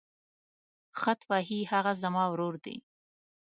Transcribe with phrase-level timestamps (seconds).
[0.99, 2.77] خط وهي هغه زما ورور دی.